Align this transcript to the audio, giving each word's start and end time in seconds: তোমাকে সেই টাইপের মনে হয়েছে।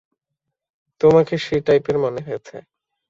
তোমাকে 1.01 1.33
সেই 1.37 1.61
টাইপের 1.67 1.97
মনে 1.97 2.21
হয়েছে। 2.21 2.55